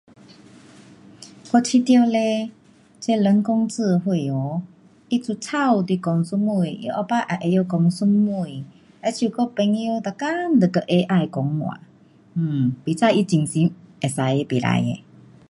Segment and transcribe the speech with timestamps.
[1.53, 2.49] 我觉得嘞，
[2.99, 4.63] 这人工智慧哦，
[5.11, 11.79] 它就抄你讲什么，它下次也会晓讲什么，好像我朋友每天都跟 AI 讲话
[12.35, 13.69] ，um 不知他精神
[14.01, 15.03] 可以的不可的。